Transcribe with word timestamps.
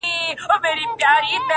د 0.03 0.03
شاعرۍ 0.43 0.85
ياري 1.03 1.33
كړم. 1.37 1.43